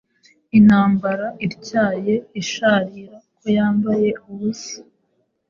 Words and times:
Intambara 0.57 1.27
ityaye 1.45 2.15
isharira 2.41 3.15
ko 3.37 3.45
yambaye 3.55 4.09
ubusa 4.29 4.77